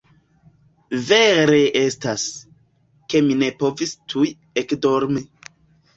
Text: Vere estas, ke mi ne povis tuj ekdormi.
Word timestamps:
Vere 1.09 1.59
estas, 1.83 2.25
ke 3.13 3.21
mi 3.27 3.37
ne 3.45 3.51
povis 3.63 3.95
tuj 4.15 4.27
ekdormi. 4.63 5.29